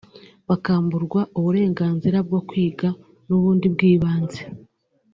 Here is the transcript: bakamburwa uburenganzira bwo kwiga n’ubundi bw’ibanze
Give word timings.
bakamburwa 0.49 1.21
uburenganzira 1.37 2.17
bwo 2.27 2.39
kwiga 2.49 2.87
n’ubundi 3.27 3.65
bw’ibanze 3.73 4.41